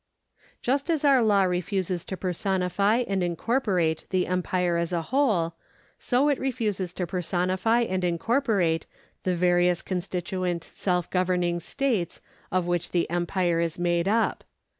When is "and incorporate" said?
3.07-4.05, 7.81-8.87